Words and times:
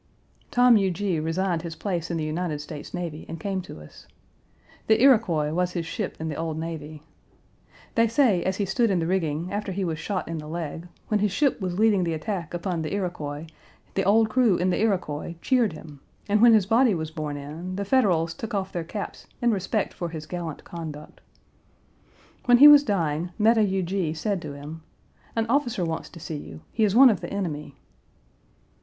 Tom 0.49 0.77
Huger 0.77 1.21
resigned 1.21 1.61
his 1.61 1.75
place 1.75 2.09
in 2.09 2.17
the 2.17 2.23
United 2.23 2.59
States 2.59 2.91
Navy 2.91 3.23
and 3.29 3.39
came 3.39 3.61
to 3.61 3.79
us. 3.81 4.07
The 4.87 4.99
Iroquois 4.99 5.51
was 5.53 5.73
his 5.73 5.85
ship 5.85 6.17
in 6.19 6.27
the 6.27 6.35
old 6.35 6.57
navy. 6.57 7.03
They 7.93 8.07
say, 8.07 8.41
as 8.43 8.57
he 8.57 8.65
stood 8.65 8.89
in 8.89 8.97
the 8.97 9.05
rigging, 9.05 9.53
after 9.53 9.71
he 9.71 9.85
was 9.85 9.99
shot 9.99 10.27
in 10.27 10.39
the 10.39 10.47
leg, 10.47 10.87
when 11.09 11.19
his 11.19 11.31
ship 11.31 11.61
was 11.61 11.77
leading 11.77 12.03
the 12.03 12.15
attack 12.15 12.51
upon 12.55 12.81
the 12.81 12.95
Iroquois, 12.95 13.45
his 13.95 14.03
old 14.05 14.27
crew 14.27 14.57
in 14.57 14.71
the 14.71 14.79
Iroquois 14.81 15.35
cheered 15.39 15.73
him, 15.73 15.99
and 16.27 16.41
when 16.41 16.55
his 16.55 16.65
body 16.65 16.95
was 16.95 17.11
borne 17.11 17.37
in, 17.37 17.75
the 17.75 17.85
Federals 17.85 18.33
took 18.33 18.55
off 18.55 18.71
their 18.71 18.83
caps 18.83 19.27
in 19.39 19.51
respect 19.51 19.93
for 19.93 20.09
his 20.09 20.25
gallant 20.25 20.63
conduct. 20.63 21.21
When 22.45 22.57
he 22.57 22.67
was 22.67 22.81
dying, 22.83 23.33
Meta 23.37 23.61
Huger 23.61 24.15
said 24.15 24.41
to 24.41 24.53
him: 24.53 24.81
"An 25.35 25.43
of 25.45 25.51
officer 25.51 25.85
wants 25.85 26.09
to 26.09 26.19
see 26.19 26.37
you: 26.37 26.61
he 26.71 26.83
is 26.83 26.95
one 26.95 27.11
of 27.11 27.21
the 27.21 27.31
enemy." 27.31 27.75